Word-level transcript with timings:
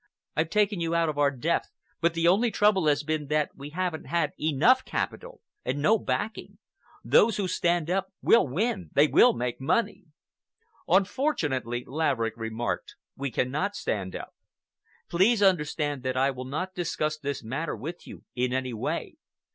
I've 0.35 0.49
taken 0.49 0.79
you 0.81 0.95
out 0.95 1.09
of 1.09 1.19
our 1.19 1.29
depth, 1.29 1.69
but 2.01 2.15
the 2.15 2.27
only 2.27 2.49
trouble 2.49 2.87
has 2.87 3.03
been 3.03 3.27
that 3.27 3.51
we 3.55 3.69
haven't 3.69 4.05
had 4.05 4.31
enough 4.39 4.83
capital, 4.83 5.41
and 5.63 5.79
no 5.79 5.99
backing. 5.99 6.57
Those 7.03 7.37
who 7.37 7.47
stand 7.47 7.87
up 7.87 8.07
will 8.19 8.47
win. 8.47 8.89
They 8.93 9.05
will 9.05 9.33
make 9.33 9.61
money." 9.61 10.05
"Unfortunately," 10.87 11.83
Laverick 11.85 12.33
remarked, 12.35 12.95
"we 13.15 13.29
cannot 13.29 13.75
stand 13.75 14.15
up. 14.15 14.33
Please 15.07 15.43
understand 15.43 16.01
that 16.01 16.17
I 16.17 16.31
will 16.31 16.45
not 16.45 16.73
discuss 16.73 17.19
this 17.19 17.43
matter 17.43 17.75
with 17.75 18.07
you 18.07 18.23
in 18.33 18.53
any 18.53 18.73
way. 18.73 19.17